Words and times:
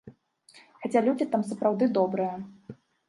Хаця 0.85 1.03
людзі 1.07 1.27
там 1.35 1.41
сапраўды 1.51 1.91
добрыя. 1.99 2.33